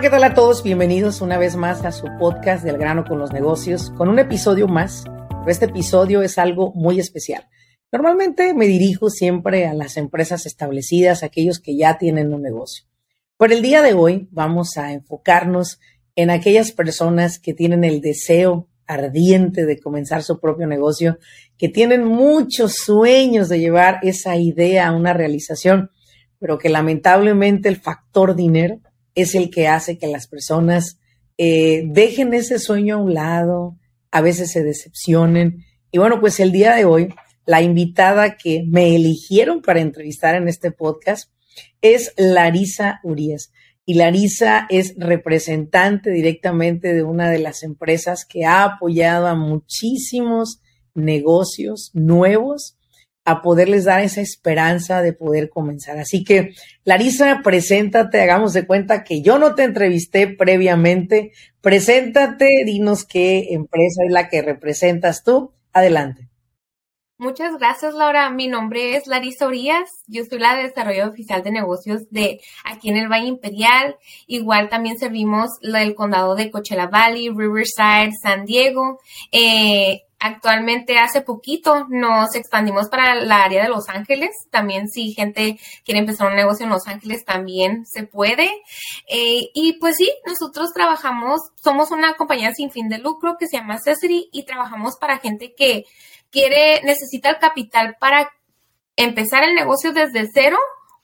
[0.00, 0.62] ¿Qué tal a todos?
[0.62, 4.66] Bienvenidos una vez más a su podcast del grano con los negocios, con un episodio
[4.66, 5.04] más.
[5.46, 7.46] este episodio es algo muy especial.
[7.92, 12.86] Normalmente me dirijo siempre a las empresas establecidas, aquellos que ya tienen un negocio.
[13.36, 15.80] Por el día de hoy vamos a enfocarnos
[16.16, 21.18] en aquellas personas que tienen el deseo ardiente de comenzar su propio negocio,
[21.58, 25.90] que tienen muchos sueños de llevar esa idea a una realización,
[26.38, 28.80] pero que lamentablemente el factor dinero
[29.14, 30.98] es el que hace que las personas
[31.38, 33.78] eh, dejen ese sueño a un lado,
[34.10, 35.64] a veces se decepcionen.
[35.90, 37.08] Y bueno, pues el día de hoy
[37.46, 41.32] la invitada que me eligieron para entrevistar en este podcast
[41.80, 43.52] es Larisa Urias.
[43.84, 50.60] Y Larisa es representante directamente de una de las empresas que ha apoyado a muchísimos
[50.94, 52.76] negocios nuevos
[53.24, 55.98] a poderles dar esa esperanza de poder comenzar.
[55.98, 56.54] Así que,
[56.84, 61.32] Larisa, preséntate, hagamos de cuenta que yo no te entrevisté previamente.
[61.60, 65.52] Preséntate, dinos qué empresa es la que representas tú.
[65.72, 66.30] Adelante.
[67.20, 68.30] Muchas gracias, Laura.
[68.30, 69.90] Mi nombre es Larisa Orías.
[70.06, 73.96] Yo soy la de desarrollo oficial de negocios de aquí en el Valle Imperial.
[74.26, 79.00] Igual también servimos el condado de Coachella Valley, Riverside, San Diego.
[79.32, 84.30] Eh, actualmente hace poquito nos expandimos para la área de Los Ángeles.
[84.50, 88.48] También si gente quiere empezar un negocio en Los Ángeles también se puede.
[89.08, 93.56] Eh, y pues sí, nosotros trabajamos, somos una compañía sin fin de lucro que se
[93.56, 95.86] llama Cesary y trabajamos para gente que
[96.30, 98.30] quiere, necesita el capital para
[98.96, 100.58] empezar el negocio desde cero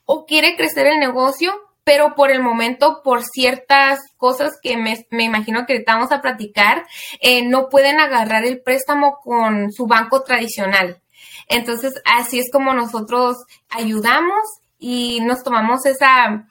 [0.04, 1.52] o quiere crecer el negocio,
[1.86, 6.84] pero por el momento, por ciertas cosas que me, imagino que vamos a platicar,
[7.20, 11.00] eh, no pueden agarrar el préstamo con su banco tradicional.
[11.46, 13.36] Entonces, así es como nosotros
[13.70, 14.40] ayudamos
[14.80, 16.48] y nos tomamos esa,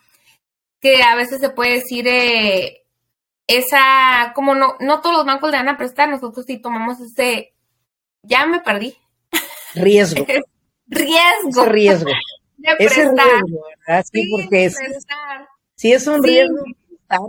[0.80, 2.86] que a veces se puede decir, eh,
[3.46, 7.54] esa, como no, no todos los bancos le van a prestar, nosotros sí tomamos ese,
[8.22, 8.98] ya me perdí.
[9.74, 10.26] Riesgo.
[10.88, 11.50] riesgo.
[11.50, 12.12] Ese riesgo.
[12.80, 14.06] Ese riesgo, ¿verdad?
[14.12, 14.78] Sí, porque es,
[15.76, 17.20] sí es un riesgo prestar,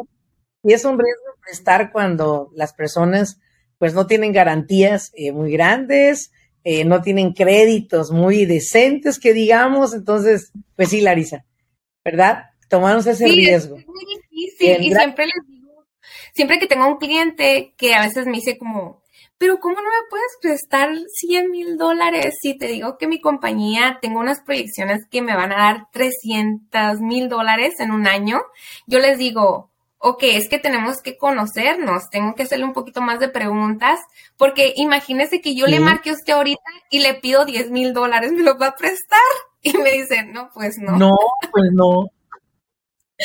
[0.63, 3.41] sí es un riesgo prestar cuando las personas
[3.79, 6.33] pues no tienen garantías eh, muy grandes,
[6.65, 11.45] eh, no tienen créditos muy decentes, que digamos, entonces, pues sí, Larisa,
[12.05, 12.47] ¿verdad?
[12.69, 13.77] Tomamos ese riesgo.
[13.77, 15.87] Es muy difícil y siempre les digo,
[16.35, 19.05] siempre que tengo un cliente que a veces me dice como,
[19.39, 23.99] pero ¿cómo no me puedes prestar 100 mil dólares si te digo que mi compañía
[24.01, 28.41] tengo unas proyecciones que me van a dar 300 mil dólares en un año?
[28.87, 33.19] Yo les digo, ok, es que tenemos que conocernos, tengo que hacerle un poquito más
[33.19, 34.01] de preguntas,
[34.37, 38.33] porque imagínese que yo le marque a usted ahorita y le pido 10 mil dólares,
[38.33, 39.19] ¿me lo va a prestar?
[39.63, 40.97] Y me dice, no, pues no.
[40.97, 41.11] No,
[41.51, 42.07] pues no.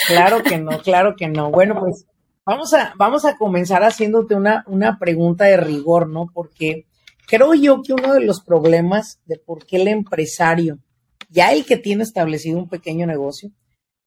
[0.08, 1.52] Claro que no, claro que no.
[1.52, 2.08] Bueno, pues
[2.46, 6.28] Vamos a, vamos a comenzar haciéndote una, una pregunta de rigor, ¿no?
[6.34, 6.88] Porque
[7.28, 10.80] creo yo que uno de los problemas de por qué el empresario,
[11.30, 13.52] ya el que tiene establecido un pequeño negocio,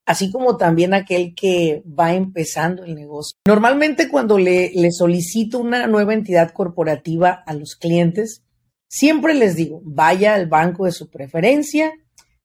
[0.05, 3.39] así como también aquel que va empezando el negocio.
[3.47, 8.43] Normalmente cuando le, le solicito una nueva entidad corporativa a los clientes,
[8.89, 11.93] siempre les digo, vaya al banco de su preferencia,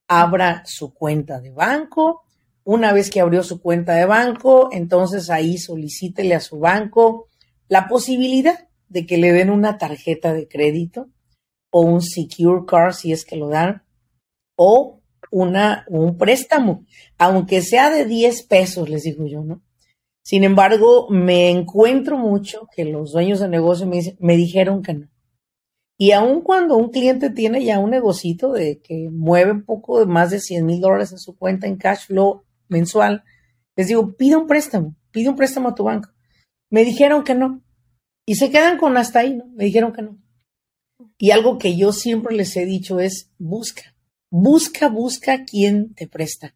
[0.08, 2.24] abra su cuenta de banco,
[2.72, 7.28] una vez que abrió su cuenta de banco, entonces ahí solicítele a su banco
[7.68, 11.08] la posibilidad de que le den una tarjeta de crédito
[11.72, 13.82] o un secure card si es que lo dan
[14.56, 15.02] o
[15.32, 16.86] una, un préstamo,
[17.18, 19.64] aunque sea de 10 pesos, les digo yo, ¿no?
[20.22, 25.08] Sin embargo, me encuentro mucho que los dueños de negocio me, me dijeron que no.
[25.98, 30.06] Y aun cuando un cliente tiene ya un negocito de que mueve un poco de
[30.06, 33.24] más de 100 mil dólares en su cuenta en cash flow mensual,
[33.76, 36.10] les digo, pide un préstamo, pide un préstamo a tu banco.
[36.70, 37.62] Me dijeron que no.
[38.26, 39.48] Y se quedan con hasta ahí, ¿no?
[39.48, 40.18] Me dijeron que no.
[41.18, 43.96] Y algo que yo siempre les he dicho es, busca,
[44.30, 46.56] busca, busca quién te presta.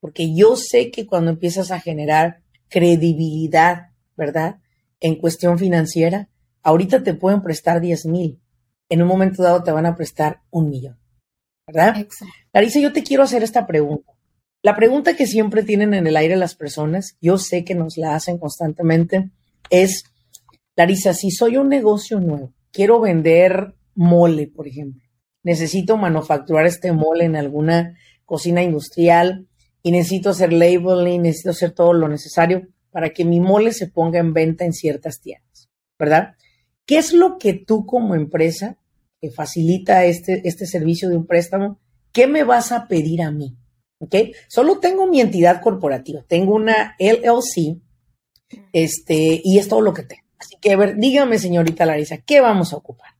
[0.00, 4.60] Porque yo sé que cuando empiezas a generar credibilidad, ¿verdad?
[5.00, 6.28] En cuestión financiera,
[6.62, 8.40] ahorita te pueden prestar 10 mil,
[8.88, 10.98] en un momento dado te van a prestar un millón,
[11.66, 11.98] ¿verdad?
[11.98, 12.34] Exacto.
[12.52, 14.12] Larisa, yo te quiero hacer esta pregunta.
[14.62, 18.14] La pregunta que siempre tienen en el aire las personas, yo sé que nos la
[18.14, 19.30] hacen constantemente,
[19.70, 20.04] es,
[20.76, 25.02] Larisa, si soy un negocio nuevo, quiero vender mole, por ejemplo,
[25.42, 27.96] necesito manufacturar este mole en alguna
[28.26, 29.48] cocina industrial
[29.82, 34.18] y necesito hacer labeling, necesito hacer todo lo necesario para que mi mole se ponga
[34.18, 36.34] en venta en ciertas tiendas, ¿verdad?
[36.84, 38.76] ¿Qué es lo que tú como empresa
[39.22, 41.78] que facilita este, este servicio de un préstamo,
[42.12, 43.56] qué me vas a pedir a mí?
[44.00, 44.14] ¿Ok?
[44.48, 47.80] Solo tengo mi entidad corporativa, tengo una LLC,
[48.72, 50.24] este, y es todo lo que tengo.
[50.38, 53.10] Así que, a ver, dígame, señorita Larisa, ¿qué vamos a ocupar?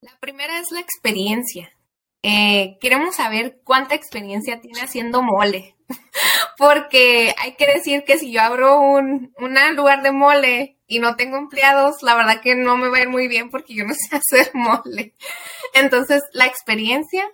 [0.00, 1.70] La primera es la experiencia.
[2.22, 5.76] Eh, queremos saber cuánta experiencia tiene haciendo mole.
[6.58, 9.34] Porque hay que decir que si yo abro un,
[9.74, 13.08] lugar de mole y no tengo empleados, la verdad que no me va a ir
[13.08, 15.14] muy bien porque yo no sé hacer mole.
[15.74, 17.30] Entonces, la experiencia,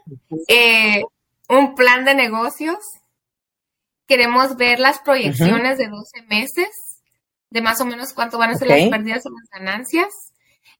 [0.47, 1.03] eh,
[1.49, 2.79] un plan de negocios.
[4.07, 6.69] Queremos ver las proyecciones de 12 meses,
[7.51, 10.09] de más o menos cuánto van a ser las pérdidas o las ganancias.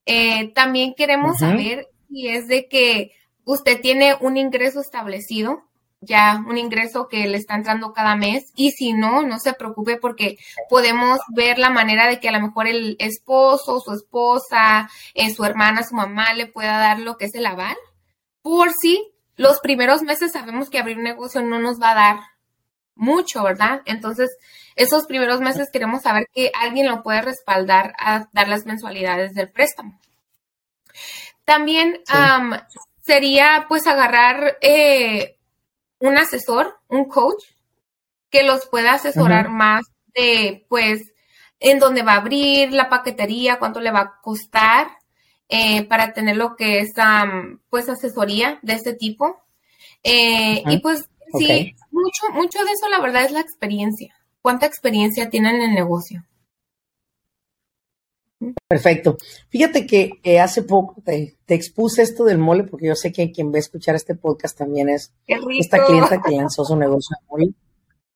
[0.05, 3.11] Eh, también queremos saber si es de que
[3.43, 5.63] usted tiene un ingreso establecido,
[5.99, 9.97] ya un ingreso que le está entrando cada mes y si no, no se preocupe
[9.97, 10.37] porque
[10.69, 15.43] podemos ver la manera de que a lo mejor el esposo, su esposa, eh, su
[15.43, 17.75] hermana, su mamá le pueda dar lo que es el aval.
[18.41, 22.19] Por si los primeros meses sabemos que abrir un negocio no nos va a dar
[22.95, 23.81] mucho, ¿verdad?
[23.85, 24.35] Entonces,
[24.75, 29.51] esos primeros meses queremos saber que alguien lo puede respaldar a dar las mensualidades del
[29.51, 29.99] préstamo.
[31.45, 32.01] También
[33.03, 35.37] sería pues agarrar eh,
[35.99, 37.43] un asesor, un coach,
[38.29, 41.13] que los pueda asesorar más de pues
[41.59, 44.96] en dónde va a abrir la paquetería, cuánto le va a costar,
[45.49, 46.93] eh, para tener lo que es
[47.69, 49.43] pues asesoría de este tipo.
[50.03, 54.15] Eh, y pues sí, mucho, mucho de eso la verdad es la experiencia.
[54.41, 56.23] ¿Cuánta experiencia tienen en el negocio?
[58.67, 59.17] Perfecto.
[59.49, 63.55] Fíjate que hace poco te, expuse esto del mole, porque yo sé que quien va
[63.55, 67.53] a escuchar este podcast también es esta clienta que lanzó su negocio de mole.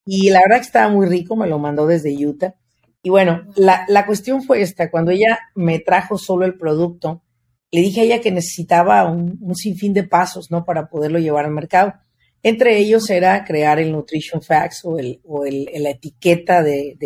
[0.06, 2.56] Y la verdad que estaba muy rico, me lo mandó desde Utah.
[3.04, 7.24] Y bueno, la, la cuestión fue esta, cuando ella me trajo solo el producto,
[7.72, 10.66] le dije a ella que necesitaba un, sinfín de pasos, ¿no?
[10.66, 11.94] Para poderlo llevar al mercado.
[12.44, 16.98] Entre ellos era crear el Nutrition Facts o, el, o el, la etiqueta de,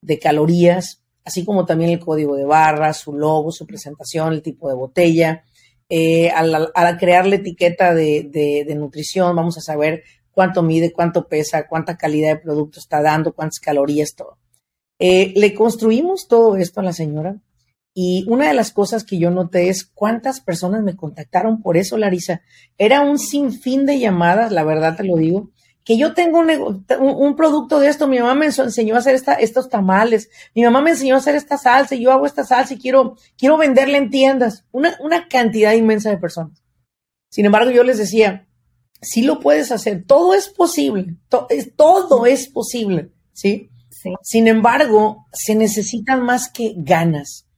[0.00, 4.68] de, calorías, así como también el código de barras, su logo, su presentación, el tipo
[4.68, 5.44] de botella.
[5.88, 11.66] Eh, al, crear la etiqueta de, de, nutrición, vamos a saber cuánto mide, cuánto pesa,
[11.66, 14.37] cuánta calidad de producto está dando, cuántas calorías, todo.
[14.98, 17.40] Eh, le construimos todo esto a la señora
[17.94, 21.98] y una de las cosas que yo noté es cuántas personas me contactaron por eso,
[21.98, 22.42] Larisa.
[22.78, 25.50] Era un sinfín de llamadas, la verdad te lo digo,
[25.84, 30.28] que yo tengo un, producto de esto, mi mamá me enseñó a hacer estos tamales,
[30.54, 33.16] mi mamá me enseñó a hacer esta salsa, y yo hago esta salsa y quiero,
[33.58, 34.64] venderla en tiendas.
[34.70, 36.62] Una, una cantidad inmensa de personas.
[37.30, 38.46] Sin embargo, yo les decía,
[39.00, 41.16] sí lo puedes hacer, todo es posible,
[41.74, 43.70] todo es posible, ¿sí?
[44.22, 47.48] Sin embargo, se necesitan más que ganas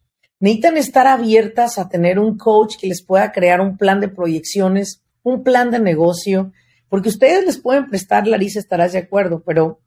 [0.40, 5.02] necesitan estar abiertas a tener un coach que les pueda crear un plan de proyecciones,
[5.22, 6.52] un plan de negocio,
[6.88, 9.80] porque ustedes les pueden prestar, Larisa, estarás de acuerdo, pero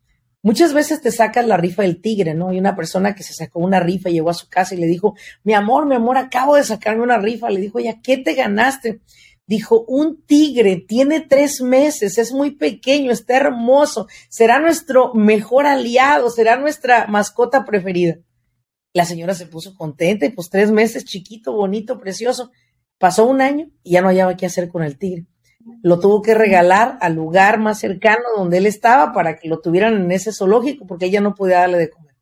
[0.43, 2.49] muchas veces te sacas la rifa del tigre, ¿no?
[2.49, 5.15] Hay una persona que se sacó una rifa, llegó a su casa y le dijo,
[5.43, 7.49] mi amor, mi amor, acabo de sacarme una rifa.
[7.49, 9.01] Le dijo, ya, ¿qué te ganaste?
[9.45, 16.29] Dijo, un tigre tiene tres meses, es muy pequeño, está hermoso, será nuestro mejor aliado,
[16.29, 18.19] será nuestra mascota preferida.
[18.93, 22.51] La señora se puso contenta y pues tres meses, chiquito, bonito, precioso.
[22.99, 25.25] Pasó un año y ya no hallaba qué hacer con el tigre.
[25.81, 29.95] Lo tuvo que regalar al lugar más cercano donde él estaba para que lo tuvieran
[29.95, 32.15] en ese zoológico porque ella no podía darle de comer.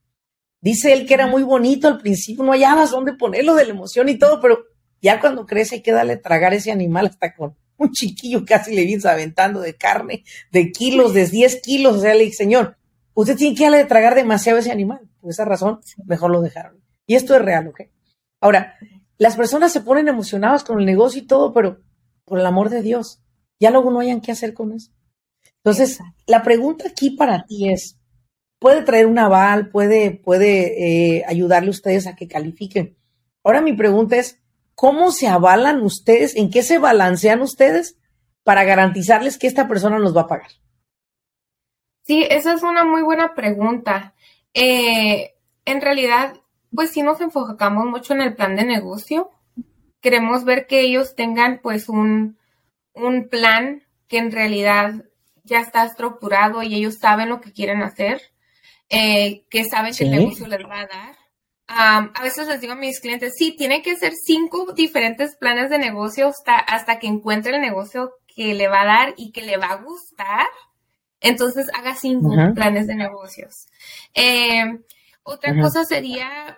[0.61, 4.09] Dice él que era muy bonito al principio, no hallabas dónde ponerlo de la emoción
[4.09, 4.59] y todo, pero
[5.01, 8.85] ya cuando crece hay que darle tragar ese animal hasta con un chiquillo casi le
[8.85, 11.97] vienes aventando de carne, de kilos, de 10 kilos.
[11.97, 12.77] O sea, le dije, señor,
[13.13, 15.01] usted tiene que darle de tragar demasiado a ese animal.
[15.19, 16.79] Por esa razón, mejor lo dejaron.
[17.07, 17.81] Y esto es real, ¿ok?
[18.39, 18.75] Ahora,
[19.17, 21.81] las personas se ponen emocionadas con el negocio y todo, pero
[22.25, 23.21] por el amor de Dios,
[23.59, 24.91] ya luego no hayan qué hacer con eso.
[25.57, 27.99] Entonces, la pregunta aquí para ti es,
[28.59, 32.97] puede traer un aval, puede, puede eh, ayudarle a ustedes a que califiquen.
[33.43, 34.40] Ahora mi pregunta es,
[34.81, 36.35] ¿cómo se avalan ustedes?
[36.35, 37.99] ¿En qué se balancean ustedes
[38.43, 40.49] para garantizarles que esta persona nos va a pagar?
[42.01, 44.15] Sí, esa es una muy buena pregunta.
[44.55, 45.35] Eh,
[45.65, 46.33] en realidad,
[46.73, 49.29] pues sí nos enfocamos mucho en el plan de negocio.
[50.01, 52.39] queremos ver que ellos tengan pues un,
[52.95, 55.05] un plan que en realidad
[55.43, 58.19] ya está estructurado y ellos saben lo que quieren hacer,
[58.89, 61.20] eh, que saben que el negocio les va a dar.
[61.73, 65.77] A veces les digo a mis clientes, sí, tiene que ser cinco diferentes planes de
[65.77, 69.57] negocio hasta, hasta que encuentre el negocio que le va a dar y que le
[69.57, 70.47] va a gustar.
[71.19, 73.67] Entonces haga cinco planes de negocios.
[74.13, 74.63] Eh,
[75.23, 76.57] otra cosa sería,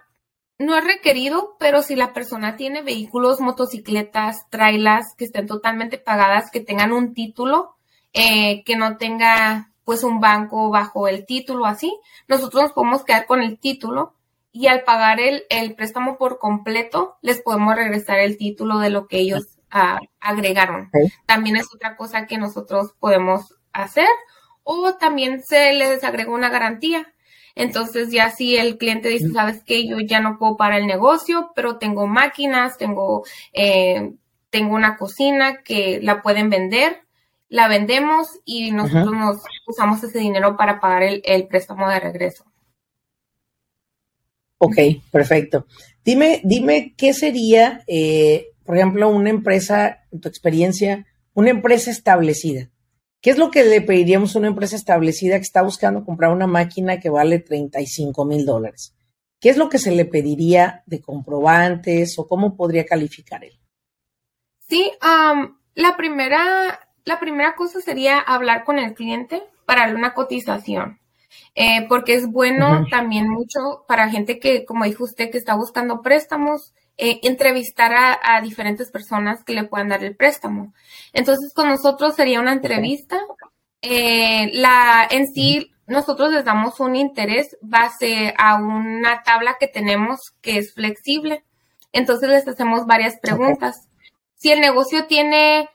[0.57, 6.49] no es requerido, pero si la persona tiene vehículos, motocicletas, trailers que estén totalmente pagadas,
[6.49, 7.75] que tengan un título,
[8.13, 11.93] eh, que no tenga pues un banco bajo el título así,
[12.29, 14.13] nosotros nos podemos quedar con el título
[14.53, 19.07] y al pagar el, el préstamo por completo, les podemos regresar el título de lo
[19.07, 20.89] que ellos ah, agregaron.
[21.25, 24.07] También es otra cosa que nosotros podemos hacer
[24.63, 27.11] o también se les agrega una garantía.
[27.55, 31.51] Entonces ya si el cliente dice, sabes que yo ya no puedo parar el negocio,
[31.55, 34.13] pero tengo máquinas, tengo, eh,
[34.51, 37.01] tengo una cocina que la pueden vender,
[37.49, 42.45] la vendemos y nosotros nos usamos ese dinero para pagar el, préstamo de regreso.
[44.65, 44.77] Ok,
[45.11, 45.67] perfecto.
[46.05, 52.69] Dime, dime qué sería, eh, por ejemplo, una empresa, en tu experiencia, una empresa establecida.
[53.19, 56.47] ¿Qué es lo que le pediríamos a una empresa establecida que está buscando comprar una
[56.47, 58.95] máquina que vale 35 mil dólares?
[59.41, 63.59] ¿Qué es lo que se le pediría de comprobantes o cómo podría calificar él?
[64.59, 71.01] Sí, la, primera, la primera cosa sería hablar con el cliente para una cotización.
[71.55, 76.01] Eh, porque es bueno también mucho para gente que, como dijo usted, que está buscando
[76.01, 80.73] préstamos, eh, entrevistar a, diferentes personas que le puedan dar el préstamo.
[81.11, 83.19] Entonces, con nosotros sería una entrevista.
[83.81, 90.19] Eh, la, en sí, nosotros les damos un interés base a una tabla que tenemos
[90.41, 91.43] que es flexible.
[91.91, 93.87] Entonces, les hacemos varias preguntas.
[94.35, 95.69] Si el negocio tiene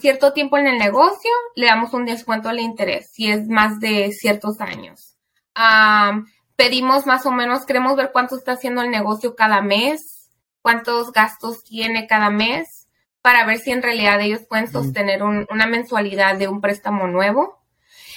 [0.00, 4.12] cierto tiempo en el negocio, le damos un descuento al interés, si es más de
[4.12, 5.16] ciertos años.
[6.56, 10.30] Pedimos más o menos, queremos ver cuánto está haciendo el negocio cada mes,
[10.62, 12.88] cuántos gastos tiene cada mes
[13.20, 17.62] para ver si en realidad ellos pueden sostener una mensualidad de un préstamo nuevo.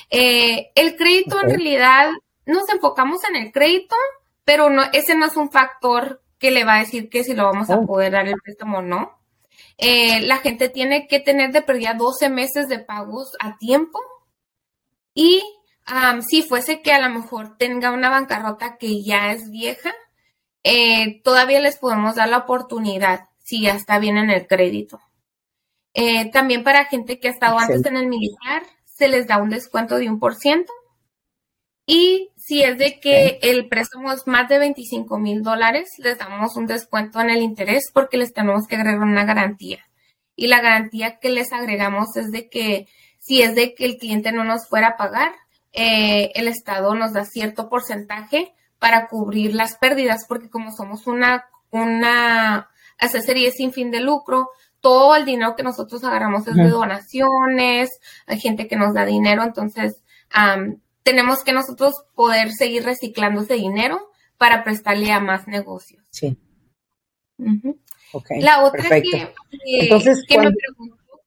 [0.09, 2.09] Eh, el crédito en realidad
[2.45, 3.95] nos enfocamos en el crédito,
[4.45, 7.43] pero no, ese no es un factor que le va a decir que si lo
[7.43, 7.85] vamos a oh.
[7.85, 9.18] poder dar el préstamo o no.
[9.77, 13.99] Eh, la gente tiene que tener de pérdida 12 meses de pagos a tiempo
[15.13, 15.41] y
[16.27, 19.93] si fuese que a lo mejor tenga una bancarrota que ya es vieja,
[20.63, 25.01] eh, todavía les podemos dar la oportunidad si ya está bien en el crédito.
[25.93, 29.49] Eh, también para gente que ha estado antes en el militar, se les da un
[29.49, 30.71] descuento de un por ciento.
[31.85, 36.55] Y si es de que el préstamo es más de 25 mil dólares, les damos
[36.55, 39.85] un descuento en el interés porque les tenemos que agregar una garantía.
[40.35, 42.87] Y la garantía que les agregamos es de que
[43.19, 45.31] si es de que el cliente no nos fuera a pagar,
[45.73, 51.45] eh, el Estado nos da cierto porcentaje para cubrir las pérdidas, porque como somos una,
[51.69, 54.49] una asesoría sin fin de lucro,
[54.81, 57.91] todo el dinero que nosotros agarramos es de donaciones,
[58.25, 60.01] hay gente que nos da dinero, entonces
[61.03, 66.03] tenemos que nosotros poder seguir reciclando ese dinero para prestarle a más negocios.
[66.11, 66.37] Sí.
[68.39, 71.21] la otra que, entonces, me preguntó,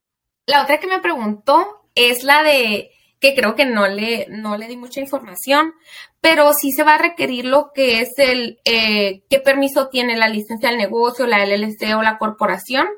[0.47, 2.91] la otra que me preguntó es la de
[3.23, 5.75] que creo que no le, no le di mucha información,
[6.21, 10.29] pero sí se va a requerir lo que es el, eh, qué permiso tiene la
[10.29, 12.89] licencia del negocio, la LLC o la corporación.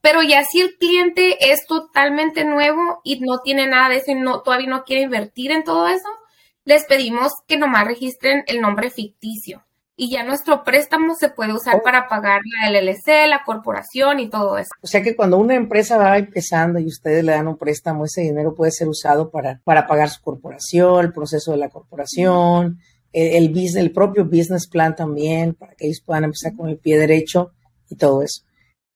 [0.00, 4.14] Pero ya si el cliente es totalmente nuevo y no tiene nada de eso y
[4.14, 6.08] no, todavía no quiere invertir en todo eso,
[6.64, 9.64] les pedimos que nomás registren el nombre ficticio
[10.02, 11.82] y ya nuestro préstamo se puede usar oh.
[11.82, 14.70] para pagar la LLC, la corporación y todo eso.
[14.80, 18.22] O sea que cuando una empresa va empezando y ustedes le dan un préstamo, ese
[18.22, 22.78] dinero puede ser usado para, para pagar su corporación, el proceso de la corporación,
[23.12, 27.50] el, el, propio business plan también, para que ellos puedan empezar con el pie derecho
[27.90, 28.44] y todo eso.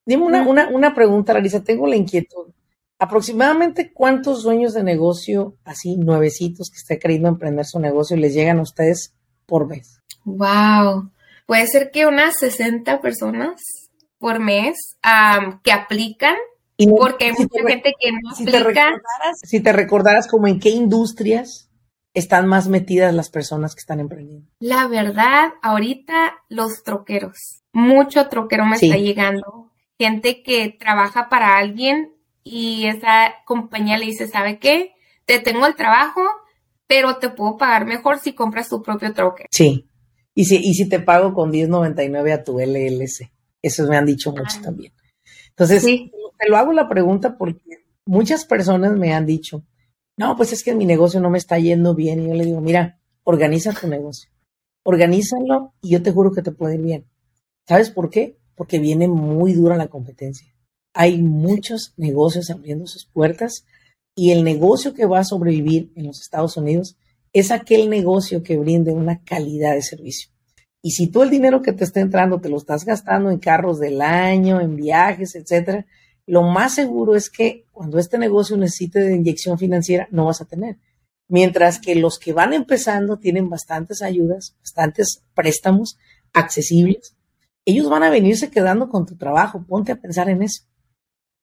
[0.06, 2.52] Dime una, una, una pregunta, Larisa, tengo la inquietud.
[2.98, 8.58] ¿Aproximadamente cuántos dueños de negocio, así nuevecitos, que estén queriendo emprender su negocio, les llegan
[8.58, 9.14] a ustedes
[9.46, 10.00] por mes?
[10.24, 11.10] Wow.
[11.46, 13.60] Puede ser que unas 60 personas
[14.18, 14.96] por mes
[15.62, 16.36] que aplican,
[16.98, 18.90] porque hay mucha gente que no si aplica.
[19.42, 21.68] Te si te recordaras como en qué industrias
[22.14, 24.48] están más metidas las personas que están emprendiendo.
[24.60, 27.62] La verdad, ahorita los troqueros.
[27.72, 29.63] Mucho troquero me está llegando.
[29.98, 34.92] Gente que trabaja para alguien y esa compañía le dice, ¿sabe qué?
[35.24, 36.20] Te tengo el trabajo,
[36.86, 39.46] pero te puedo pagar mejor si compras tu propio troque.
[39.50, 39.88] Sí.
[40.34, 43.30] Y si, y si te pago con 10.99 a tu LLC.
[43.62, 44.92] Eso me han dicho mucho también.
[45.50, 49.64] Entonces, te lo hago la pregunta porque muchas personas me han dicho,
[50.16, 52.20] no, pues es que mi negocio no me está yendo bien.
[52.20, 54.30] Y yo le digo, mira, organiza tu negocio,
[54.82, 57.06] organízalo y yo te juro que te puede ir bien.
[57.66, 58.36] ¿Sabes por qué?
[58.54, 60.52] Porque viene muy dura la competencia.
[60.94, 63.64] Hay muchos negocios abriendo sus puertas
[64.14, 66.96] y el negocio que va a sobrevivir en los Estados Unidos
[67.32, 70.30] es aquel negocio que brinde una calidad de servicio.
[70.80, 73.80] Y si tú el dinero que te está entrando te lo estás gastando en carros
[73.80, 75.86] del año, en viajes, etcétera,
[76.26, 80.46] lo más seguro es que cuando este negocio necesite de inyección financiera, no vas a
[80.46, 80.78] tener.
[81.28, 85.98] Mientras que los que van empezando tienen bastantes ayudas, bastantes préstamos
[86.32, 87.16] accesibles,
[87.66, 89.64] ellos van a venirse quedando con tu trabajo.
[89.66, 90.64] Ponte a pensar en eso.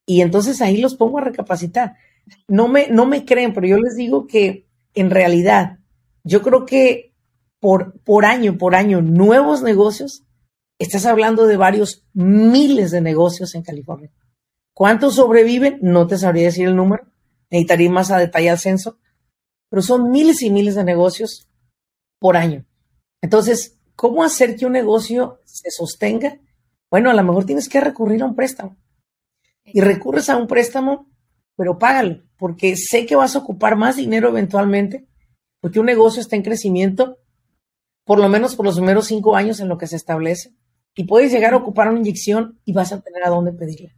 [0.06, 1.96] Y entonces ahí los pongo a recapacitar.
[2.48, 5.80] No me, no me creen, pero yo les digo que en realidad,
[6.24, 7.14] yo creo que
[7.60, 10.26] por, por año, por año, nuevos negocios,
[10.80, 14.12] estás hablando de varios miles de negocios en California.
[14.74, 15.80] ¿Cuántos sobreviven?
[15.82, 17.06] No te sabría decir el número.
[17.50, 19.00] Necesitaría más a detalle el censo.
[19.70, 21.48] Pero son miles y miles de negocios
[22.20, 22.66] por año.
[23.22, 26.40] Entonces, ¿cómo hacer que un negocio se sostenga?
[26.90, 28.76] Bueno, a lo mejor tienes que recurrir a un préstamo.
[29.64, 31.08] Y recurres a un préstamo,
[31.56, 35.08] pero págalo, porque sé que vas a ocupar más dinero eventualmente,
[35.60, 37.20] porque un negocio está en crecimiento,
[38.04, 40.56] por lo menos por los primeros cinco años en lo que se establece,
[40.96, 43.94] y puedes llegar a ocupar una inyección y vas a tener a dónde pedirla.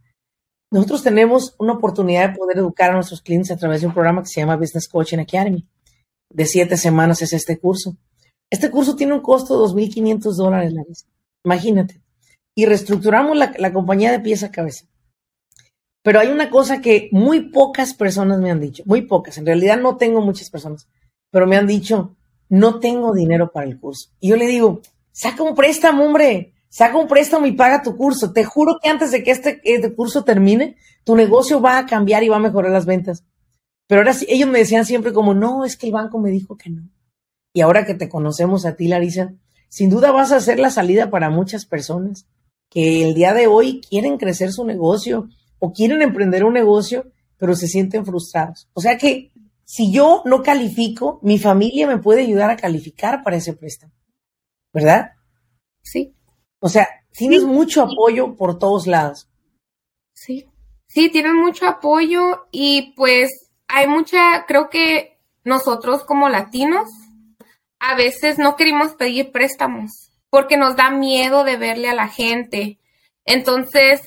[0.70, 4.20] Nosotros tenemos una oportunidad de poder educar a nuestros clientes a través de un programa
[4.20, 5.66] que se llama Business Coaching Academy.
[6.28, 7.96] De siete semanas es este curso.
[8.50, 10.84] Este curso tiene un costo de 2.500 dólares, la
[11.44, 12.00] Imagínate.
[12.54, 14.86] Y reestructuramos la, la compañía de pieza a cabeza.
[16.02, 19.78] Pero hay una cosa que muy pocas personas me han dicho, muy pocas, en realidad
[19.78, 20.86] no tengo muchas personas,
[21.30, 22.14] pero me han dicho,
[22.50, 24.10] no tengo dinero para el curso.
[24.20, 24.82] Y yo le digo,
[25.12, 28.32] saca un préstamo, hombre, saca un préstamo y paga tu curso.
[28.32, 32.22] Te juro que antes de que este, este, curso termine, tu negocio va a cambiar
[32.22, 33.24] y va a mejorar las ventas.
[33.86, 36.56] Pero ahora sí, ellos me decían siempre como, no, es que el banco me dijo
[36.56, 36.88] que no.
[37.54, 39.32] Y ahora que te conocemos a ti, Larisa,
[39.68, 42.26] sin duda vas a ser la salida para muchas personas
[42.68, 45.28] que el día de hoy quieren crecer su negocio
[45.60, 48.68] o quieren emprender un negocio, pero se sienten frustrados.
[48.74, 49.30] O sea que
[49.64, 53.92] si yo no califico, mi familia me puede ayudar a calificar para ese préstamo.
[54.72, 55.12] ¿Verdad?
[55.80, 56.12] Sí.
[56.58, 59.28] O sea, tienes mucho apoyo por todos lados.
[60.12, 60.44] Sí,
[60.88, 66.88] sí, tienen mucho apoyo y pues hay mucha, creo que nosotros como latinos
[67.86, 72.78] a veces no queremos pedir préstamos porque nos da miedo de verle a la gente.
[73.24, 74.00] Entonces,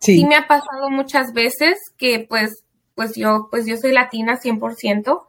[0.00, 0.24] sí.
[0.26, 5.26] me ha pasado muchas veces que pues, pues yo, pues yo soy latina 100%.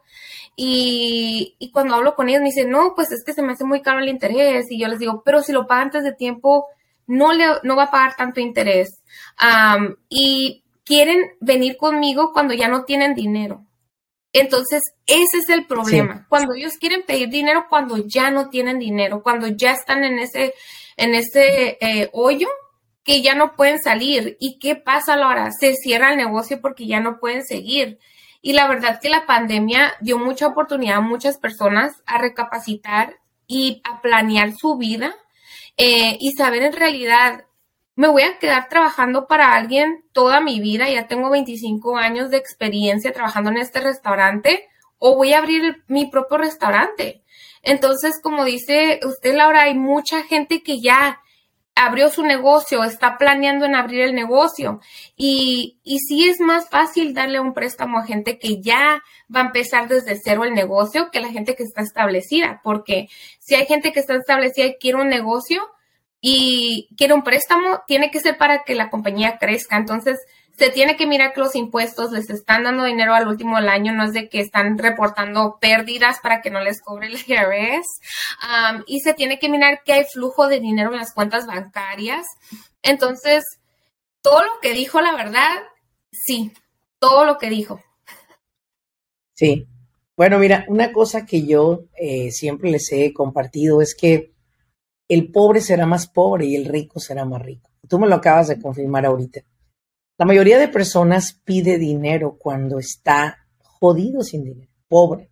[0.54, 3.64] Y, y, cuando hablo con ellos me dicen, no, pues es que se me hace
[3.64, 4.70] muy caro el interés.
[4.70, 6.66] Y yo les digo, pero si lo paga antes de tiempo,
[7.06, 9.00] no, le, no va a pagar tanto interés.
[10.10, 13.64] y quieren venir conmigo cuando ya no tienen dinero.
[14.32, 16.26] Entonces, ese es el problema.
[16.28, 20.54] Cuando ellos quieren pedir dinero, cuando ya no tienen dinero, cuando ya están en ese,
[20.96, 22.48] en ese eh, hoyo
[23.04, 24.36] que ya no pueden salir.
[24.40, 25.50] ¿Y qué pasa ahora?
[25.50, 27.98] Se cierra el negocio porque ya no pueden seguir.
[28.40, 33.16] Y la verdad que la pandemia dio mucha oportunidad a muchas personas a recapacitar
[33.46, 35.14] y a planear su vida
[35.76, 37.44] eh, y saber en realidad,
[37.94, 42.38] me voy a quedar trabajando para alguien toda mi vida, ya tengo 25 años de
[42.38, 47.22] experiencia trabajando en este restaurante, o voy a abrir mi propio restaurante.
[47.62, 51.20] Entonces, como dice usted, Laura, hay mucha gente que ya
[51.74, 54.80] abrió su negocio, está planeando en abrir el negocio.
[55.16, 59.02] Y, y sí es más fácil darle un préstamo a gente que ya
[59.34, 63.54] va a empezar desde cero el negocio que la gente que está establecida, porque si
[63.54, 65.62] hay gente que está establecida y quiere un negocio
[66.24, 69.76] y quiere un préstamo, tiene que ser para que la compañía crezca.
[69.76, 70.20] Entonces,
[70.56, 73.92] se tiene que mirar que los impuestos les están dando dinero al último del año,
[73.92, 77.86] no es de que están reportando pérdidas para que no les cobre el IRS.
[78.86, 82.24] y se tiene que mirar que hay flujo de dinero en las cuentas bancarias.
[82.82, 83.42] Entonces,
[84.20, 85.50] todo lo que dijo, la verdad,
[86.12, 86.52] sí,
[87.00, 87.80] todo lo que dijo.
[89.34, 89.66] Sí.
[90.16, 94.31] Bueno, mira, una cosa que yo eh, siempre les he compartido es que
[95.14, 97.70] el pobre será más pobre y el rico será más rico.
[97.88, 99.40] Tú me lo acabas de confirmar ahorita.
[100.18, 105.30] La mayoría de personas pide dinero cuando está jodido sin dinero, pobre,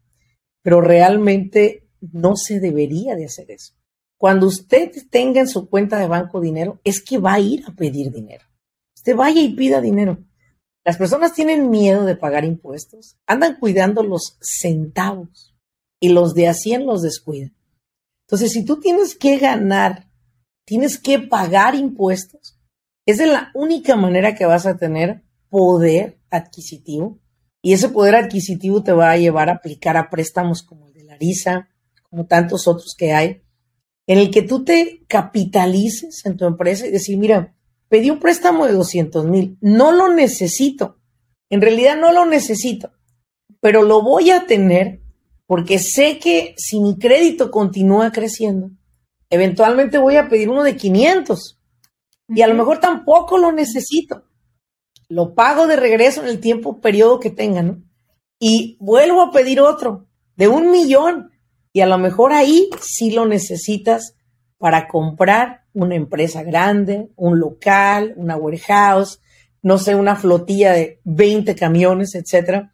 [0.62, 3.74] pero realmente no se debería de hacer eso.
[4.18, 7.72] Cuando usted tenga en su cuenta de banco dinero, es que va a ir a
[7.72, 8.44] pedir dinero.
[8.94, 10.18] Usted vaya y pida dinero.
[10.84, 15.54] Las personas tienen miedo de pagar impuestos, andan cuidando los centavos
[16.00, 17.54] y los de a 100 los descuidan.
[18.30, 20.06] Entonces, si tú tienes que ganar,
[20.64, 22.60] tienes que pagar impuestos,
[23.04, 27.18] es de la única manera que vas a tener poder adquisitivo.
[27.60, 31.02] Y ese poder adquisitivo te va a llevar a aplicar a préstamos como el de
[31.02, 31.70] Larisa,
[32.08, 33.42] como tantos otros que hay,
[34.06, 37.56] en el que tú te capitalices en tu empresa y decir, mira,
[37.88, 41.00] pedí un préstamo de 200 mil, no lo necesito,
[41.50, 42.92] en realidad no lo necesito,
[43.60, 45.02] pero lo voy a tener
[45.50, 48.70] porque sé que si mi crédito continúa creciendo,
[49.30, 51.58] eventualmente voy a pedir uno de 500
[52.28, 54.22] y a lo mejor tampoco lo necesito.
[55.08, 57.82] Lo pago de regreso en el tiempo periodo que tenga, ¿no?
[58.38, 61.32] Y vuelvo a pedir otro de un millón
[61.72, 64.14] y a lo mejor ahí sí lo necesitas
[64.56, 69.20] para comprar una empresa grande, un local, una warehouse,
[69.62, 72.72] no sé, una flotilla de 20 camiones, etcétera,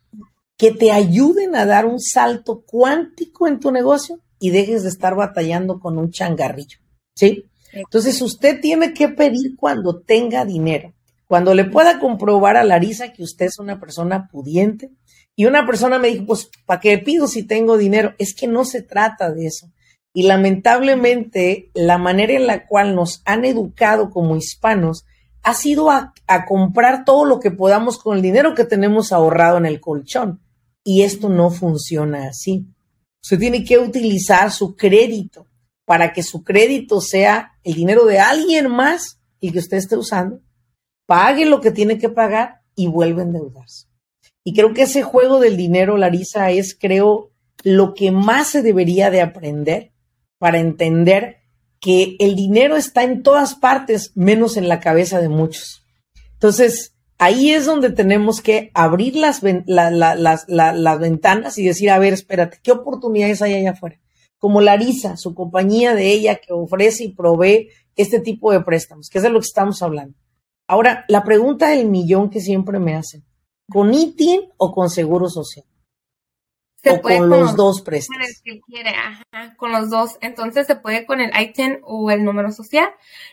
[0.57, 5.15] que te ayuden a dar un salto cuántico en tu negocio y dejes de estar
[5.15, 6.79] batallando con un changarrillo,
[7.15, 7.45] ¿sí?
[7.73, 10.95] Entonces usted tiene que pedir cuando tenga dinero,
[11.27, 14.91] cuando le pueda comprobar a Larisa que usted es una persona pudiente.
[15.39, 18.15] Y una persona me dijo, pues, ¿para qué pido si tengo dinero?
[18.17, 19.71] Es que no se trata de eso.
[20.15, 25.05] Y lamentablemente la manera en la cual nos han educado como hispanos
[25.43, 29.59] ha sido a, a comprar todo lo que podamos con el dinero que tenemos ahorrado
[29.59, 30.41] en el colchón.
[30.89, 32.65] Y esto no funciona así.
[33.21, 35.49] Usted tiene que utilizar su crédito
[35.85, 40.41] para que su crédito sea el dinero de alguien más y que usted esté usando.
[41.05, 43.89] Pague lo que tiene que pagar y vuelve a endeudarse.
[44.45, 47.33] Y creo que ese juego del dinero, Larisa, es, creo,
[47.65, 49.91] lo que más se debería de aprender
[50.39, 51.39] para entender
[51.81, 55.85] que el dinero está en todas partes, menos en la cabeza de muchos.
[56.35, 62.59] Entonces, ahí es donde tenemos que abrir las, las, ventanas y decir, a ver, espérate,
[62.63, 63.99] ¿qué oportunidades hay allá afuera?
[64.39, 69.19] Como Larisa, su compañía de ella que ofrece y provee este tipo de préstamos, que
[69.19, 70.17] es de lo que estamos hablando.
[70.67, 73.25] Ahora, la pregunta del millón que siempre me hacen,
[73.71, 75.65] ¿con ITIN o con Seguro Social?
[76.91, 78.27] O con, los dos préstamos.
[79.57, 80.17] Con los dos.
[80.21, 82.89] Entonces se puede con el ITIN o el número social.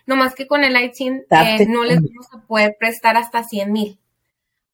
[0.06, 3.72] No más que con el ITIN eh, no les vamos a poder prestar hasta 100
[3.72, 4.00] mil.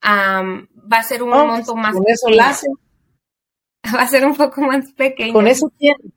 [0.03, 1.93] va a ser un monto más.
[1.93, 2.73] Con eso la hacen.
[3.95, 5.33] Va a ser un poco más pequeño.
[5.33, 6.13] Con eso tienen.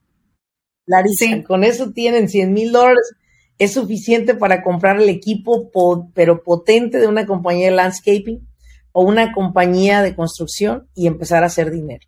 [0.85, 3.15] Larissa, con eso tienen 100 mil dólares.
[3.57, 5.71] Es suficiente para comprar el equipo,
[6.13, 8.47] pero potente de una compañía de landscaping
[8.93, 12.07] o una compañía de construcción y empezar a hacer dinero.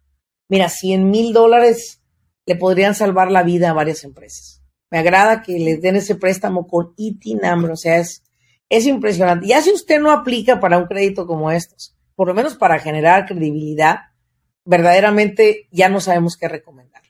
[0.55, 2.01] Mira, 100 mil dólares
[2.47, 4.63] le podrían salvar la vida a varias empresas.
[4.89, 8.23] Me agrada que les den ese préstamo con ITINAMBRE, o sea, es,
[8.69, 9.49] es impresionante.
[9.49, 13.27] Ya si usted no aplica para un crédito como estos, por lo menos para generar
[13.27, 14.03] credibilidad,
[14.65, 17.03] verdaderamente ya no sabemos qué recomendar.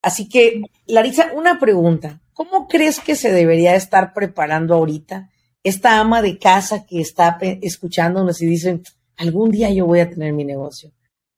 [0.00, 2.20] Así que, Larisa, una pregunta.
[2.34, 5.28] ¿Cómo crees que se debería estar preparando ahorita
[5.64, 8.80] esta ama de casa que está escuchándonos y dice,
[9.16, 10.92] algún día yo voy a tener mi negocio?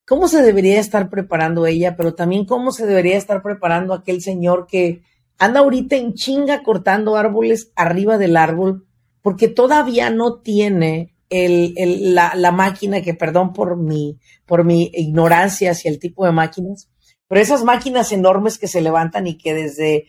[0.09, 4.67] Cómo se debería estar preparando ella, pero también cómo se debería estar preparando aquel señor
[4.67, 5.03] que
[5.39, 8.87] anda ahorita en chinga cortando árboles arriba del árbol,
[9.21, 15.91] porque todavía no tiene el, la, máquina, que perdón por mi, por mi ignorancia hacia
[15.91, 16.89] el tipo de máquinas,
[17.29, 20.07] pero esas máquinas enormes que se levantan y que desde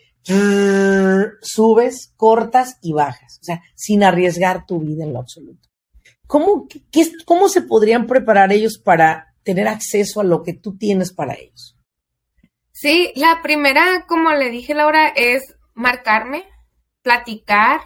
[1.41, 5.67] subes, cortas y bajas, o sea, sin arriesgar tu vida en lo absoluto.
[6.25, 11.11] ¿Cómo, qué, ¿Cómo se podrían preparar ellos para tener acceso a lo que tú tienes
[11.11, 11.75] para ellos?
[12.71, 16.45] Sí, la primera, como le dije Laura, es marcarme,
[17.01, 17.81] platicar,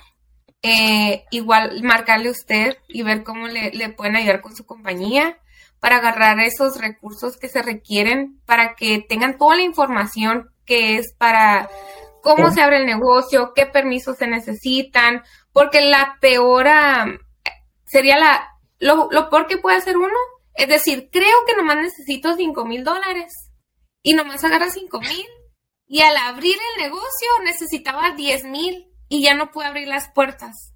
[0.62, 5.38] eh, igual marcarle a usted y ver cómo le, pueden ayudar con su compañía
[5.80, 11.14] para agarrar esos recursos que se requieren para que tengan toda la información que es
[11.18, 11.70] para
[12.22, 15.24] cómo se abre el negocio, qué permisos se necesitan,
[15.54, 16.68] porque la peor
[17.86, 18.50] sería la,
[18.80, 20.14] lo, lo peor que puede hacer uno
[20.56, 23.52] es decir, creo que nomás necesito 5 mil dólares
[24.02, 25.26] y nomás agarra 5 mil.
[25.86, 30.74] Y al abrir el negocio necesitaba 10 mil y ya no pude abrir las puertas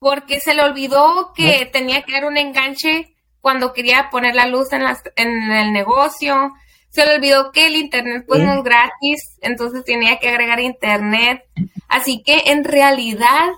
[0.00, 4.72] porque se le olvidó que tenía que dar un enganche cuando quería poner la luz
[4.72, 6.52] en, las, en el negocio.
[6.88, 11.44] Se le olvidó que el internet pues no es gratis, entonces tenía que agregar internet.
[11.86, 13.50] Así que en realidad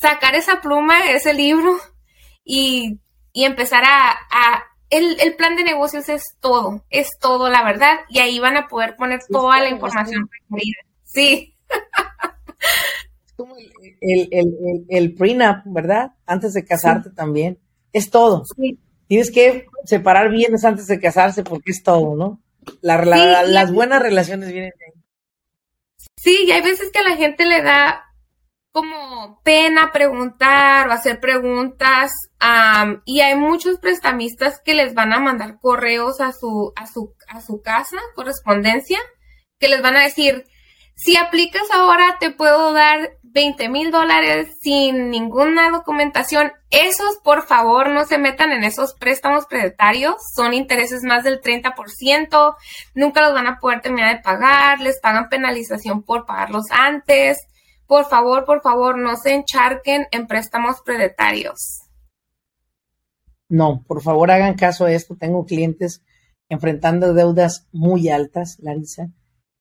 [0.00, 1.76] sacar esa pluma, ese libro
[2.44, 3.00] y,
[3.32, 8.38] y empezar a, el, plan de negocios es todo, es todo, la verdad, y ahí
[8.38, 10.78] van a poder poner toda la información requerida.
[11.04, 11.54] Sí.
[13.26, 16.12] Es como el, el, el, prenup, ¿verdad?
[16.26, 17.58] Antes de casarte también.
[17.92, 18.44] Es todo.
[18.56, 18.78] Sí.
[19.08, 22.40] Tienes que separar bienes antes de casarse porque es todo, ¿no?
[22.80, 25.02] las buenas relaciones vienen de ahí.
[26.16, 28.11] Sí, y hay veces que a la gente le da
[28.72, 32.10] como pena preguntar o hacer preguntas
[33.04, 37.40] y hay muchos prestamistas que les van a mandar correos a su, a su, a
[37.40, 38.98] su casa, correspondencia,
[39.58, 40.46] que les van a decir,
[40.96, 46.52] si aplicas ahora te puedo dar 20 mil dólares sin ninguna documentación.
[46.70, 50.16] Esos, por favor, no se metan en esos préstamos predetarios.
[50.34, 52.56] Son intereses más del 30%.
[52.94, 54.80] Nunca los van a poder terminar de pagar.
[54.80, 57.38] Les pagan penalización por pagarlos antes.
[57.86, 61.82] Por favor, por favor, no se encharquen en préstamos predetarios.
[63.48, 65.16] No, por favor hagan caso a esto.
[65.16, 66.02] Tengo clientes
[66.48, 69.10] enfrentando deudas muy altas, Larisa.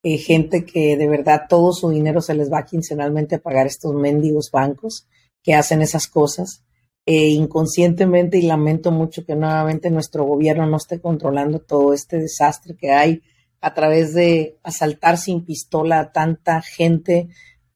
[0.04, 3.94] Eh, gente que de verdad todo su dinero se les va quincenalmente a pagar estos
[3.94, 5.08] mendigos bancos
[5.44, 6.64] que hacen esas cosas.
[7.06, 12.76] Eh, inconscientemente, y lamento mucho que nuevamente nuestro gobierno no esté controlando todo este desastre
[12.78, 13.22] que hay
[13.60, 17.28] a través de asaltar sin pistola a tanta gente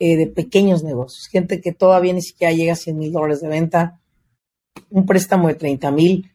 [0.06, 3.48] eh, de pequeños negocios, gente que todavía ni siquiera llega a 100 mil dólares de
[3.48, 4.00] venta,
[4.92, 6.32] un préstamo de 30 mil,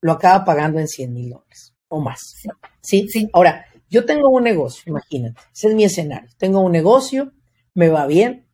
[0.00, 2.34] lo acaba pagando en 100 mil dólares o más.
[2.80, 3.06] ¿Sí?
[3.08, 3.30] ¿Sí?
[3.32, 6.28] Ahora, yo tengo un negocio, imagínate, ese es mi escenario.
[6.38, 7.30] Tengo un negocio,
[7.72, 8.48] me va bien,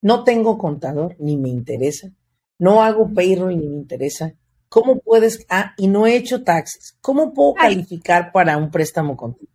[0.00, 2.10] no tengo contador, ni me interesa,
[2.58, 4.32] no hago payroll, ni me interesa.
[4.70, 5.44] ¿Cómo puedes?
[5.50, 6.96] Ah, y no he hecho taxes.
[7.02, 9.52] ¿Cómo puedo calificar para un préstamo contigo?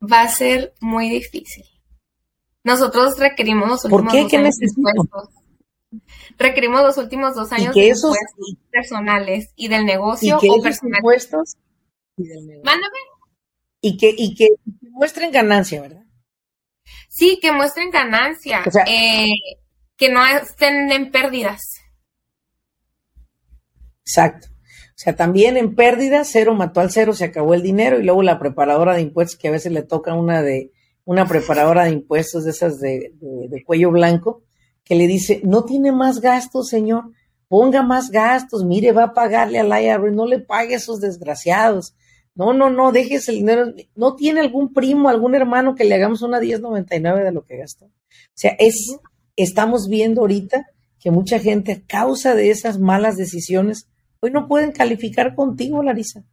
[0.00, 1.75] Va a ser muy difícil.
[2.66, 4.38] Nosotros requerimos los últimos ¿Por qué?
[4.38, 4.56] dos años
[6.36, 8.16] Requerimos los últimos dos años de impuestos
[8.72, 11.56] personales y del negocio ¿Y o impuestos?
[12.16, 12.98] Mándame.
[13.80, 14.48] Y que, y que,
[14.90, 16.02] muestren ganancia, ¿verdad?
[17.08, 18.64] Sí, que muestren ganancia.
[18.88, 19.28] Eh,
[19.96, 21.82] que no estén en pérdidas.
[24.00, 24.48] Exacto.
[24.50, 28.24] O sea, también en pérdidas, cero mató al cero, se acabó el dinero y luego
[28.24, 30.72] la preparadora de impuestos, que a veces le toca una de
[31.06, 33.14] una preparadora de impuestos de esas de,
[33.64, 34.42] cuello blanco,
[34.84, 37.12] que le dice, no tiene más gastos, señor,
[37.48, 41.94] ponga más gastos, mire, va a pagarle al IRS, no le pague a esos desgraciados.
[42.34, 43.72] No, no, no, déjese el dinero.
[43.94, 47.86] ¿No tiene algún primo, algún hermano que le hagamos una 1099 de lo que gastó?
[47.86, 47.90] O
[48.34, 48.98] sea, es,
[49.36, 50.66] estamos viendo ahorita
[50.98, 53.88] que mucha gente a causa de esas malas decisiones,
[54.20, 56.24] hoy no pueden calificar contigo, Larisa.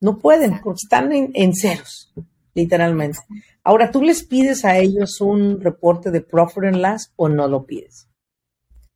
[0.00, 2.12] No pueden, porque están en ceros
[2.56, 3.18] literalmente.
[3.66, 7.66] Ahora, ¿tú les pides a ellos un reporte de Profit and Loss o no lo
[7.66, 8.08] pides?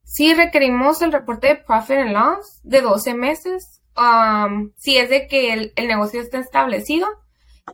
[0.05, 3.83] Sí, requerimos el reporte de Profit and Loss de 12 meses.
[3.97, 7.09] Um, si es de que el, negocio está establecido,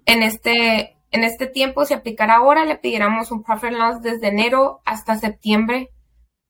[0.06, 4.28] en este, en este tiempo, si aplicara ahora, le pidiéramos un Profit and Loss desde
[4.28, 5.90] enero hasta septiembre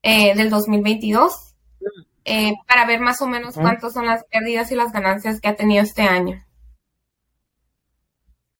[0.01, 1.57] eh, del 2022
[2.23, 5.57] eh, para ver más o menos cuántas son las pérdidas y las ganancias que ha
[5.57, 6.46] tenido este año.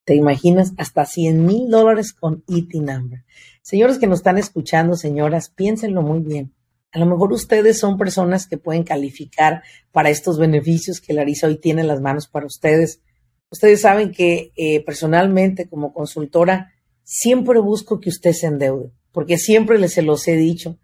[0.08, 0.72] ¿Te imaginas?
[0.78, 3.26] Hasta 100 mil dólares con IT number.
[3.60, 6.54] Señores que nos están escuchando, señoras, piénsenlo muy bien.
[6.92, 11.58] A lo mejor ustedes son personas que pueden calificar para estos beneficios que Larisa hoy
[11.58, 13.02] tiene en las manos para ustedes.
[13.50, 19.78] Ustedes saben que eh, personalmente como consultora siempre busco que usted se endeude, porque siempre
[19.78, 20.78] les se los he dicho.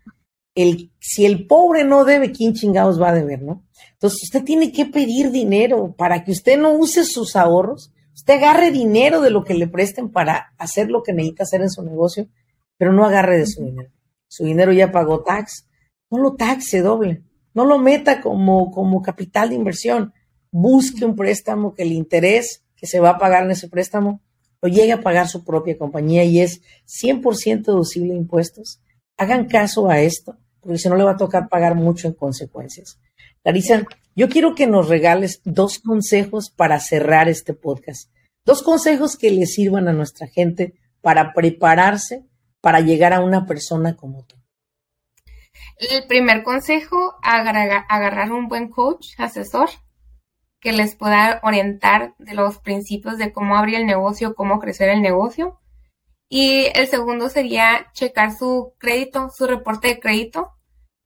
[0.55, 3.65] El, si el pobre no debe, ¿quién chingados va a deber, no?
[3.93, 8.71] Entonces usted tiene que pedir dinero para que usted no use sus ahorros Usted agarre
[8.71, 12.29] dinero de lo que le presten para hacer lo que necesita hacer en su negocio,
[12.77, 13.91] pero no agarre de su dinero.
[14.29, 15.67] Su dinero ya pagó tax,
[16.11, 17.23] no lo taxe doble,
[17.55, 20.13] no lo meta como, como capital de inversión.
[20.51, 24.21] Busque un préstamo que el interés que se va a pagar en ese préstamo
[24.63, 28.81] lo llegue a pagar su propia compañía y es 100% deducible de impuestos.
[29.17, 32.99] Hagan caso a esto, porque si no le va a tocar pagar mucho en consecuencias.
[33.45, 38.11] Larisa, yo quiero que nos regales dos consejos para cerrar este podcast.
[38.47, 42.25] Dos consejos que le sirvan a nuestra gente para prepararse
[42.63, 44.37] para llegar a una persona como tú.
[45.77, 49.69] El primer consejo, agarrar un buen coach, asesor,
[50.61, 55.03] que les pueda orientar de los principios de cómo abrir el negocio, cómo crecer el
[55.03, 55.61] negocio.
[56.31, 60.54] Y el segundo sería checar su crédito, su reporte de crédito,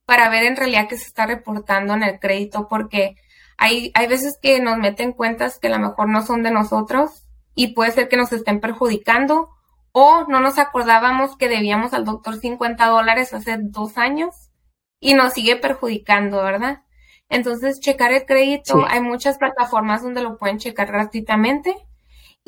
[0.08, 3.16] para ver en realidad qué se está reportando en el crédito, porque
[3.58, 7.26] hay, hay veces que nos meten cuentas que a lo mejor no son de nosotros
[7.54, 9.50] y puede ser que nos estén perjudicando
[9.92, 14.50] o no nos acordábamos que debíamos al doctor 50 dólares hace dos años
[14.98, 16.84] y nos sigue perjudicando, ¿verdad?
[17.28, 21.76] Entonces, checar el crédito, hay muchas plataformas donde lo pueden checar gratuitamente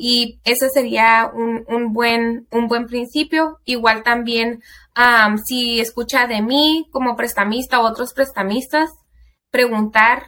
[0.03, 3.59] y ese sería un, un, buen, un buen principio.
[3.65, 4.63] Igual también
[5.45, 8.89] si escucha de mí como prestamista o otros prestamistas,
[9.51, 10.23] preguntar,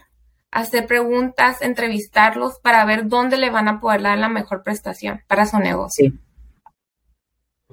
[0.51, 5.47] hacer preguntas, entrevistarlos para ver dónde le van a poder dar la mejor prestación para
[5.47, 6.13] su negocio.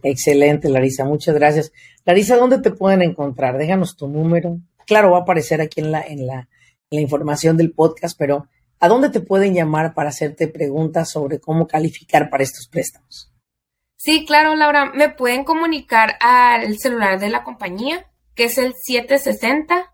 [0.03, 1.71] Excelente, Larisa, muchas gracias.
[2.07, 3.59] Larisa, ¿dónde te pueden encontrar?
[3.59, 4.59] Déjanos tu número.
[4.87, 6.49] Claro, va a aparecer aquí en la, en la
[6.89, 8.49] información del podcast, pero
[8.81, 13.33] ¿a dónde te pueden llamar para hacerte preguntas sobre cómo calificar para estos préstamos?
[13.97, 19.93] Sí, claro, Laura, me pueden comunicar al celular de la compañía, que es el 760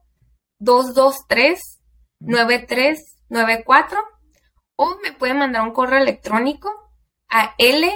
[0.61, 1.81] 223
[2.20, 3.99] 9394
[4.77, 6.70] o me pueden mandar un correo electrónico
[7.29, 7.92] a L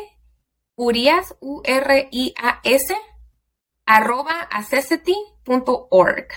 [0.81, 2.97] Urias, U-R-I-A-S,
[3.85, 6.29] arroba accessity.org.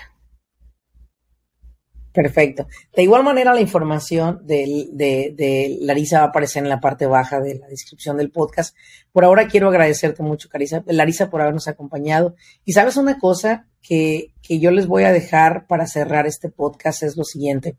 [2.14, 2.68] Perfecto.
[2.94, 7.40] De igual manera, la información de, de, Larisa va a aparecer en la parte baja
[7.40, 8.76] de la descripción del podcast.
[9.10, 12.36] Por ahora quiero agradecerte mucho, Carisa, Larisa, por habernos acompañado.
[12.64, 17.02] Y sabes una cosa que, que yo les voy a dejar para cerrar este podcast
[17.02, 17.76] es lo siguiente.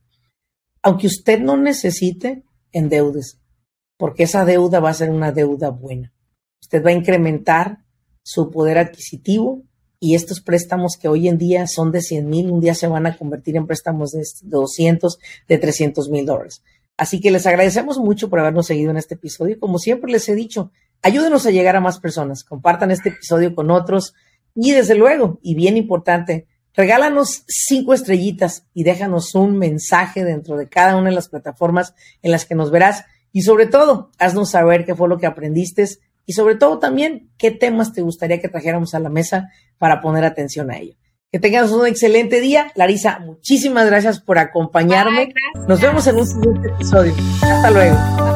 [0.81, 2.43] Aunque usted no necesite,
[2.73, 3.39] endeudes,
[3.95, 6.13] porque esa deuda va a ser una deuda buena.
[6.61, 7.85] Usted va a incrementar
[8.21, 9.63] su poder adquisitivo
[10.05, 13.07] y estos préstamos que hoy en día son de 100 mil, un día se van
[13.07, 16.61] a convertir en préstamos de 200, de 300 mil dólares.
[16.95, 19.59] Así que les agradecemos mucho por habernos seguido en este episodio.
[19.59, 20.69] Como siempre les he dicho,
[21.01, 24.13] ayúdenos a llegar a más personas, compartan este episodio con otros
[24.53, 30.69] y desde luego, y bien importante, regálanos cinco estrellitas y déjanos un mensaje dentro de
[30.69, 34.85] cada una de las plataformas en las que nos verás y sobre todo, haznos saber
[34.85, 35.87] qué fue lo que aprendiste
[36.25, 40.25] y sobre todo también qué temas te gustaría que trajéramos a la mesa para poner
[40.25, 40.95] atención a ello.
[41.31, 42.71] Que tengas un excelente día.
[42.75, 45.33] Larisa, muchísimas gracias por acompañarme.
[45.67, 47.13] Nos vemos en un siguiente episodio.
[47.41, 48.34] Hasta luego.